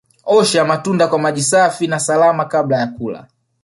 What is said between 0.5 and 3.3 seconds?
matunda kwa maji safi na salama kabla ya kula